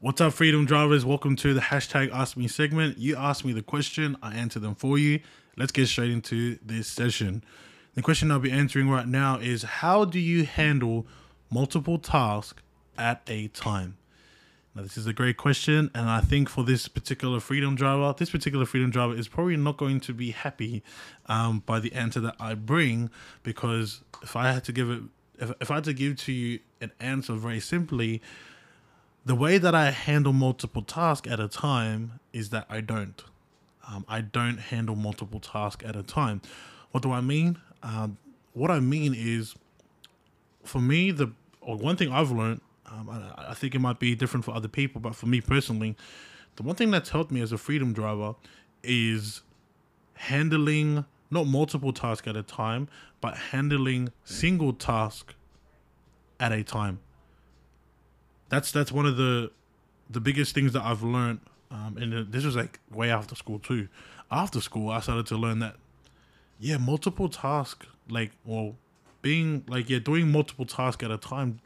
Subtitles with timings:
[0.00, 1.04] What's up, freedom drivers?
[1.04, 2.98] Welcome to the hashtag Ask Me segment.
[2.98, 5.18] You ask me the question, I answer them for you.
[5.56, 7.42] Let's get straight into this session.
[7.96, 11.08] The question I'll be answering right now is How do you handle
[11.50, 12.62] multiple tasks
[12.96, 13.96] at a time?
[14.72, 18.30] Now, this is a great question, and I think for this particular freedom driver, this
[18.30, 20.84] particular freedom driver is probably not going to be happy
[21.26, 23.10] um, by the answer that I bring
[23.42, 25.02] because if I had to give it,
[25.40, 28.22] if, if I had to give to you an answer very simply,
[29.28, 33.22] the way that I handle multiple tasks at a time is that I don't.
[33.86, 36.40] Um, I don't handle multiple tasks at a time.
[36.92, 37.58] What do I mean?
[37.82, 38.16] Um,
[38.54, 39.54] what I mean is,
[40.64, 41.30] for me, the
[41.60, 44.66] or one thing I've learned, um, I, I think it might be different for other
[44.66, 45.94] people, but for me personally,
[46.56, 48.34] the one thing that's helped me as a freedom driver
[48.82, 49.42] is
[50.14, 52.88] handling not multiple tasks at a time,
[53.20, 55.34] but handling single task
[56.40, 57.00] at a time
[58.48, 59.50] that's that's one of the
[60.10, 61.40] the biggest things that I've learned.
[61.70, 63.88] Um, and this was like way after school too.
[64.30, 65.76] After school, I started to learn that
[66.58, 68.76] yeah, multiple tasks like well,
[69.22, 71.60] being like yeah, doing multiple tasks at a time.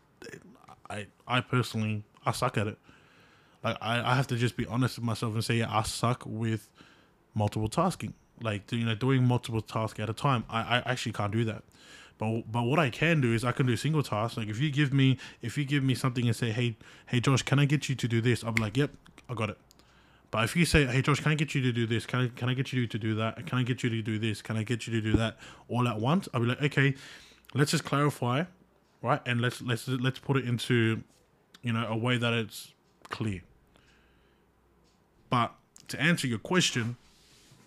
[0.90, 2.78] I I personally I suck at it.
[3.64, 6.24] Like I, I have to just be honest with myself and say yeah, I suck
[6.26, 6.68] with
[7.34, 8.14] multiple tasking.
[8.40, 10.44] Like you know, doing multiple tasks at a time.
[10.50, 11.62] I, I actually can't do that.
[12.22, 14.36] But but what I can do is I can do single tasks.
[14.36, 17.42] Like if you give me if you give me something and say, hey hey Josh,
[17.42, 18.44] can I get you to do this?
[18.44, 18.92] I'll be like, yep,
[19.28, 19.58] I got it.
[20.30, 22.06] But if you say, hey Josh, can I get you to do this?
[22.06, 23.44] Can I can I get you to do that?
[23.46, 24.40] Can I get you to do this?
[24.40, 25.36] Can I get you to do that
[25.68, 26.28] all at once?
[26.32, 26.94] I'll be like, okay,
[27.54, 28.44] let's just clarify,
[29.02, 29.20] right?
[29.26, 31.02] And let's let's let's put it into,
[31.62, 32.72] you know, a way that it's
[33.08, 33.42] clear.
[35.28, 35.52] But
[35.88, 36.98] to answer your question,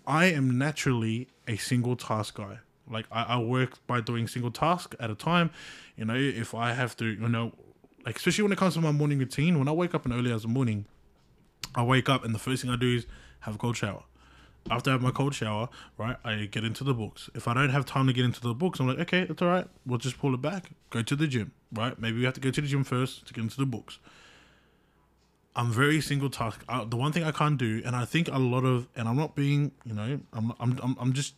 [0.06, 2.60] I am naturally a single task guy.
[2.90, 5.50] Like I, I work by doing single task at a time.
[5.96, 7.52] You know, if I have to, you know,
[8.04, 10.32] like especially when it comes to my morning routine, when I wake up in early
[10.32, 10.86] as the morning,
[11.74, 13.06] I wake up and the first thing I do is
[13.40, 14.04] have a cold shower.
[14.68, 17.30] After I have my cold shower, right, I get into the books.
[17.34, 19.48] If I don't have time to get into the books, I'm like, okay, it's all
[19.48, 19.66] right.
[19.84, 20.70] We'll just pull it back.
[20.90, 21.96] Go to the gym, right?
[22.00, 24.00] Maybe we have to go to the gym first to get into the books.
[25.54, 26.64] I'm very single task.
[26.68, 29.16] I, the one thing I can't do, and I think a lot of, and I'm
[29.16, 31.34] not being, you know, I'm, I'm, I'm, I'm just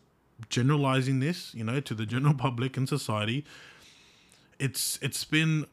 [0.49, 3.45] generalizing this, you know, to the general public and society,
[4.59, 5.67] it's it's been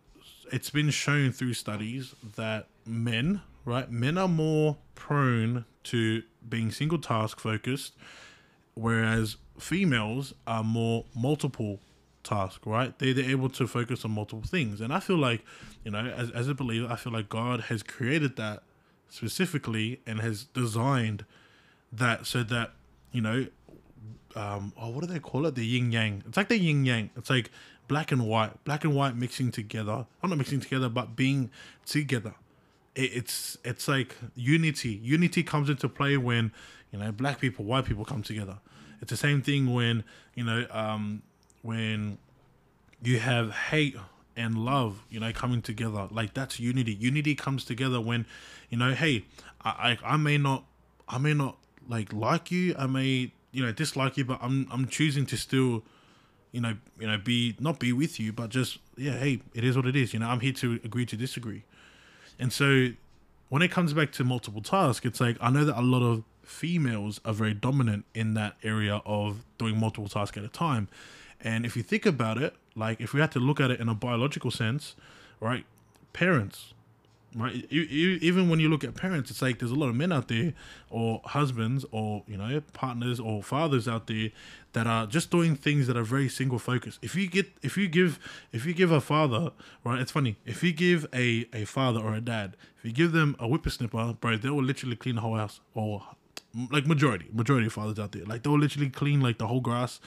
[0.51, 6.99] it's been shown through studies that men, right, men are more prone to being single
[6.99, 7.93] task focused,
[8.73, 11.79] whereas females are more multiple
[12.23, 12.97] task, right?
[12.99, 14.81] They they're able to focus on multiple things.
[14.81, 15.45] And I feel like,
[15.83, 18.63] you know, as as a believer, I feel like God has created that
[19.09, 21.25] specifically and has designed
[21.91, 22.71] that so that,
[23.11, 23.47] you know,
[24.35, 25.55] um oh what do they call it?
[25.55, 26.23] The yin yang.
[26.27, 27.09] It's like the yin yang.
[27.15, 27.51] It's like
[27.87, 30.05] black and white black and white mixing together.
[30.21, 31.51] I'm not mixing together but being
[31.85, 32.35] together.
[32.95, 34.99] It, it's it's like unity.
[35.03, 36.51] Unity comes into play when
[36.91, 38.57] you know black people white people come together.
[39.01, 40.03] It's the same thing when
[40.35, 41.21] you know um
[41.61, 42.17] when
[43.01, 43.95] you have hate
[44.37, 46.07] and love you know coming together.
[46.11, 46.93] Like that's unity.
[46.93, 48.25] Unity comes together when
[48.69, 49.25] you know hey
[49.63, 50.65] i i, I may not
[51.07, 51.57] i may not
[51.87, 52.75] like like you.
[52.77, 55.83] I may you know dislike you, but I'm I'm choosing to still,
[56.51, 59.75] you know, you know, be not be with you, but just yeah, hey, it is
[59.75, 60.13] what it is.
[60.13, 61.63] You know, I'm here to agree to disagree,
[62.37, 62.89] and so
[63.49, 66.23] when it comes back to multiple tasks, it's like I know that a lot of
[66.43, 70.87] females are very dominant in that area of doing multiple tasks at a time.
[71.41, 73.89] And if you think about it, like if we had to look at it in
[73.89, 74.95] a biological sense,
[75.39, 75.65] right?
[76.13, 76.73] Parents,
[77.35, 77.65] right?
[77.69, 80.11] You, you, even when you look at parents, it's like there's a lot of men
[80.11, 80.53] out there,
[80.89, 84.29] or husbands, or you know, partners, or fathers out there
[84.73, 86.99] that are just doing things that are very single focused.
[87.01, 88.19] If you get, if you give,
[88.51, 89.51] if you give a father,
[89.83, 89.99] right?
[89.99, 90.37] It's funny.
[90.45, 94.19] If you give a a father or a dad, if you give them a whippersnipper,
[94.19, 96.03] bro, they will literally clean the whole house, or
[96.71, 99.99] like majority, majority of fathers out there, like they'll literally clean like the whole grass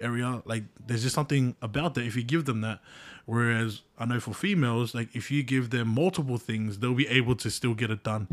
[0.00, 0.42] area.
[0.44, 2.80] Like there's just something about that if you give them that
[3.26, 7.34] Whereas I know for females, like if you give them multiple things, they'll be able
[7.36, 8.28] to still get it done.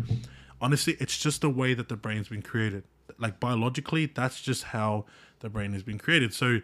[0.62, 2.84] Honestly, it's just the way that the brain's been created.
[3.18, 5.06] Like biologically, that's just how
[5.40, 6.32] the brain has been created.
[6.32, 6.60] So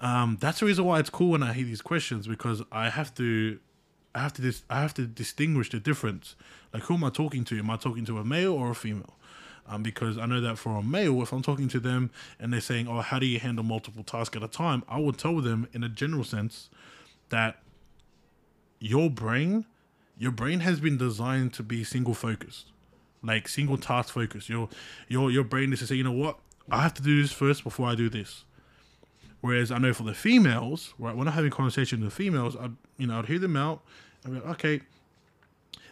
[0.00, 3.14] um, that's the reason why it's cool when I hear these questions because I have
[3.14, 3.58] to
[4.14, 6.36] I have to dis- I have to distinguish the difference.
[6.74, 7.58] Like who am I talking to?
[7.58, 9.16] Am I talking to a male or a female?
[9.66, 12.60] Um, because I know that for a male, if I'm talking to them and they're
[12.60, 15.68] saying, "Oh, how do you handle multiple tasks at a time?" I would tell them
[15.72, 16.70] in a general sense
[17.28, 17.62] that
[18.80, 19.66] your brain,
[20.18, 22.72] your brain has been designed to be single focused,
[23.22, 24.48] like single task focused.
[24.48, 24.68] Your
[25.08, 26.38] your your brain is to say, you know what,
[26.70, 28.44] I have to do this first before I do this.
[29.40, 33.06] Whereas I know for the females, right, when I'm having conversation with females, I you
[33.06, 33.82] know I'd hear them out.
[34.24, 34.80] I'm like, okay,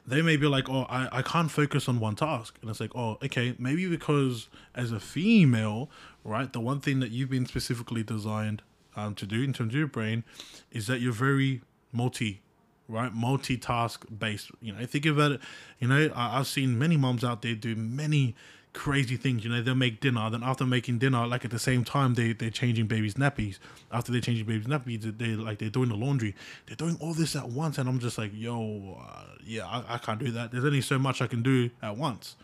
[0.08, 2.58] they may be like, oh, I, I can't focus on one task.
[2.60, 5.90] And it's like, oh, okay, maybe because as a female,
[6.25, 8.62] right, the one thing that you've been specifically designed
[8.96, 10.25] um, to do in terms of your brain
[10.72, 11.62] is that you're very
[11.93, 12.40] multi
[12.88, 13.14] right?
[13.14, 14.50] Multitask based.
[14.62, 15.40] You know, think about it.
[15.78, 18.34] You know, I, I've seen many moms out there do many
[18.72, 19.44] crazy things.
[19.44, 22.32] You know, they'll make dinner, then after making dinner, like at the same time, they
[22.32, 23.58] they're changing babies' nappies.
[23.92, 26.34] After they're changing babies' nappies, they like they're doing the laundry.
[26.66, 29.98] They're doing all this at once, and I'm just like, yo, uh, yeah, I, I
[29.98, 30.52] can't do that.
[30.52, 32.36] There's only so much I can do at once,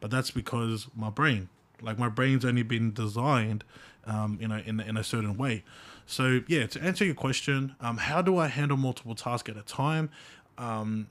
[0.00, 1.48] but that's because my brain,
[1.82, 3.64] like my brain's only been designed,
[4.06, 5.64] um, you know, in in a certain way.
[6.06, 9.62] So yeah, to answer your question, um, how do I handle multiple tasks at a
[9.62, 10.10] time?
[10.58, 11.08] Um,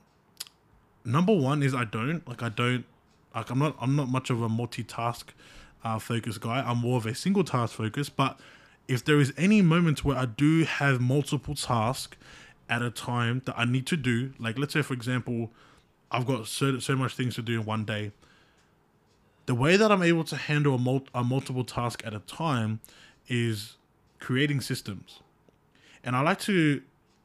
[1.04, 2.84] number one is I don't like I don't
[3.34, 5.24] like I'm not I'm not much of a multitask
[5.84, 6.60] uh, focused guy.
[6.60, 8.08] I'm more of a single task focus.
[8.08, 8.38] But
[8.88, 12.16] if there is any moment where I do have multiple tasks
[12.68, 15.50] at a time that I need to do, like let's say for example,
[16.10, 18.12] I've got so so much things to do in one day.
[19.46, 22.80] The way that I'm able to handle a, mul- a multiple task at a time
[23.28, 23.76] is
[24.18, 25.20] creating systems.
[26.02, 26.80] And I like to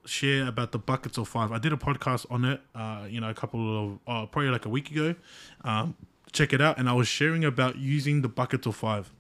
[0.06, 1.52] share about the buckets of five.
[1.52, 4.66] I did a podcast on it, uh, you know, a couple of uh, probably like
[4.66, 5.16] a week ago.
[5.64, 5.96] Um,
[6.32, 9.12] check it out, and I was sharing about using the buckets of five.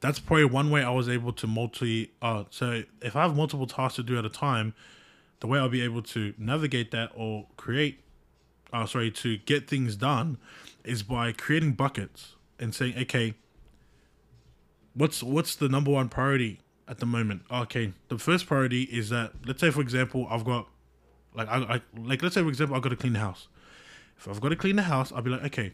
[0.00, 2.12] That's probably one way I was able to multi.
[2.20, 4.74] Uh, so if I have multiple tasks to do at a time,
[5.40, 8.00] the way I'll be able to navigate that or create,
[8.72, 10.38] uh, sorry, to get things done,
[10.84, 13.34] is by creating buckets and saying, okay,
[14.94, 17.42] what's what's the number one priority at the moment?
[17.50, 20.68] Okay, the first priority is that let's say for example I've got
[21.34, 23.48] like I, I like let's say for example I've got to clean the house.
[24.18, 25.72] If I've got to clean the house, I'll be like okay,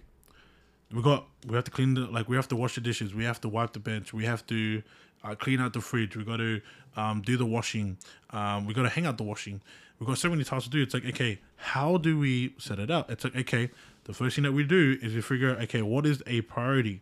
[0.93, 3.25] we got we have to clean the like we have to wash the dishes, we
[3.25, 4.83] have to wipe the bench, we have to
[5.25, 6.61] uh, clean out the fridge, we got to
[6.97, 7.99] um, do the washing,
[8.31, 9.61] um, we got to hang out the washing.
[9.99, 10.81] We've got so many tasks to do.
[10.83, 13.11] It's like okay, how do we set it up?
[13.11, 13.71] It's like okay,
[14.05, 17.01] the first thing that we do is we figure out okay, what is a priority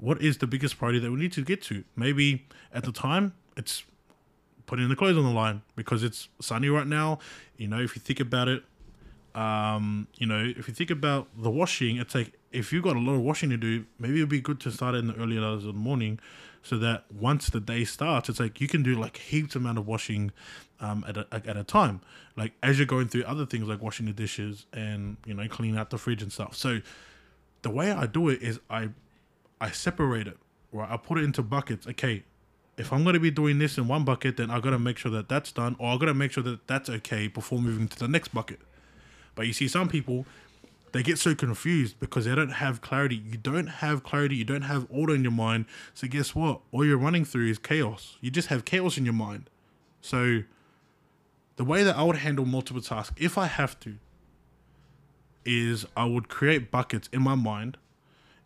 [0.00, 1.84] what is the biggest priority that we need to get to?
[1.96, 3.84] Maybe at the time it's
[4.66, 7.18] putting the clothes on the line because it's sunny right now.
[7.56, 8.62] You know, if you think about it,
[9.34, 13.00] um, you know, if you think about the washing, it's like if you've got a
[13.00, 15.64] lot of washing to do, maybe it'd be good to start in the early hours
[15.64, 16.18] of the morning
[16.62, 19.86] so that once the day starts, it's like you can do like heaps amount of
[19.86, 20.32] washing
[20.80, 22.00] um, at, a, at a time.
[22.36, 25.78] Like as you're going through other things like washing the dishes and, you know, cleaning
[25.78, 26.54] out the fridge and stuff.
[26.54, 26.80] So
[27.62, 28.90] the way I do it is I
[29.60, 30.38] I separate it,
[30.72, 30.90] right?
[30.90, 31.86] I put it into buckets.
[31.86, 32.24] Okay,
[32.76, 35.28] if I'm gonna be doing this in one bucket, then I gotta make sure that
[35.28, 38.34] that's done, or I gotta make sure that that's okay before moving to the next
[38.34, 38.60] bucket.
[39.34, 40.26] But you see, some people
[40.92, 43.16] they get so confused because they don't have clarity.
[43.16, 44.36] You don't have clarity.
[44.36, 45.66] You don't have order in your mind.
[45.94, 46.60] So guess what?
[46.72, 48.16] All you're running through is chaos.
[48.20, 49.50] You just have chaos in your mind.
[50.00, 50.44] So
[51.56, 53.96] the way that I would handle multiple tasks, if I have to,
[55.44, 57.76] is I would create buckets in my mind,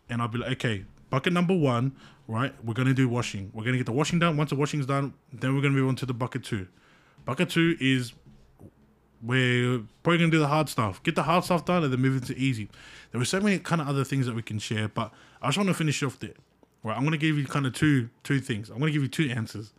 [0.08, 1.94] and I'll be like, okay, bucket number one,
[2.26, 2.54] right?
[2.64, 3.50] We're gonna do washing.
[3.52, 4.38] We're gonna get the washing done.
[4.38, 6.66] Once the washing's done, then we're gonna move on to the bucket two.
[7.26, 8.14] Bucket two is
[9.22, 11.02] we're probably gonna do the hard stuff.
[11.02, 12.70] Get the hard stuff done and then move into easy.
[13.10, 15.12] There were so many kind of other things that we can share, but
[15.42, 16.32] I just want to finish off there.
[16.82, 18.70] Right, I'm gonna give you kind of two two things.
[18.70, 19.74] I'm gonna give you two answers.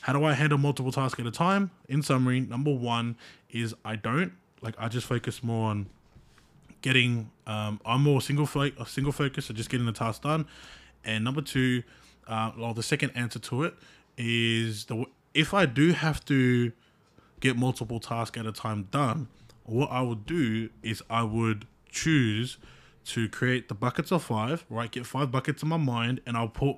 [0.00, 1.72] How do I handle multiple tasks at a time?
[1.90, 3.16] In summary, number one
[3.50, 5.90] is I don't like I just focus more on
[6.82, 10.46] getting um, I'm more single fo- single focus, so just getting the task done.
[11.04, 11.82] And number two,
[12.28, 13.74] uh, well, the second answer to it
[14.16, 16.72] is the if I do have to
[17.40, 19.28] get multiple tasks at a time done,
[19.64, 22.58] what I would do is I would choose
[23.06, 24.90] to create the buckets of five, right?
[24.90, 26.76] Get five buckets in my mind, and I'll put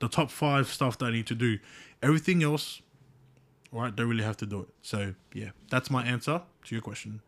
[0.00, 1.58] the top five stuff that I need to do.
[2.02, 2.82] Everything else,
[3.70, 3.94] right?
[3.94, 4.68] Don't really have to do it.
[4.82, 7.20] So yeah, that's my answer to your question.